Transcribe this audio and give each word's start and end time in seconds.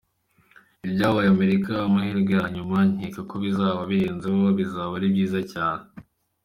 Ibyabaye 0.85 1.29
murika 1.37 1.73
‘Amahirwe 1.87 2.31
ya 2.39 2.45
Nyuma’ 2.55 2.77
nkeka 2.95 3.21
ko 3.29 3.35
bizaba 3.43 3.79
birenzeho, 3.89 4.41
bizaba 4.59 4.91
ari 4.97 5.07
byiza 5.13 5.39
cyane. 5.53 5.83